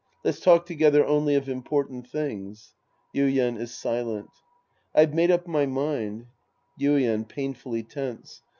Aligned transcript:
Let's 0.23 0.39
talk 0.39 0.65
together 0.65 1.05
only 1.05 1.35
of 1.35 1.47
important 1.47 2.09
things. 2.09 2.73
(Yuien 3.13 3.55
is 3.59 3.71
silent.) 3.71 4.31
I've 4.95 5.13
made 5.13 5.29
up 5.29 5.45
my 5.45 5.67
mind. 5.67 6.25
Yuien 6.79 7.27
{painfully 7.29 7.83
tense). 7.83 8.41